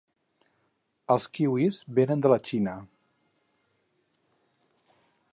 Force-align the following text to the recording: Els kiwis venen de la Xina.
Els 1.15 1.25
kiwis 1.37 1.81
venen 1.99 2.23
de 2.25 2.31
la 2.33 2.39
Xina. 2.47 2.73